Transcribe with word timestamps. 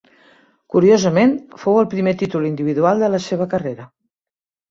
Curiosament, 0.75 1.33
fou 1.65 1.77
el 1.81 1.87
primer 1.91 2.15
títol 2.21 2.49
individual 2.49 3.05
de 3.05 3.09
la 3.17 3.19
seva 3.29 3.47
carrera. 3.55 3.87